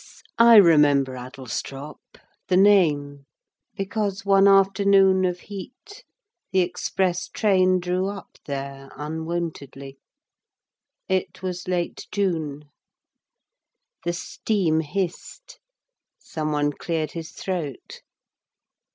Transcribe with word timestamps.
I 0.39 0.55
remember 0.55 1.13
Adlestrop 1.13 2.17
The 2.47 2.57
name, 2.57 3.25
because 3.75 4.25
one 4.25 4.47
afternoon 4.47 5.25
Of 5.25 5.41
heat 5.41 6.03
the 6.51 6.61
express 6.61 7.27
train 7.27 7.79
drew 7.79 8.07
up 8.07 8.39
there 8.47 8.89
Unwontedly. 8.95 9.99
It 11.07 11.43
was 11.43 11.67
late 11.67 12.07
June. 12.11 12.63
The 14.03 14.13
steam 14.13 14.79
hissed. 14.79 15.59
Someone 16.17 16.73
cleared 16.73 17.11
his 17.11 17.29
throat. 17.33 18.01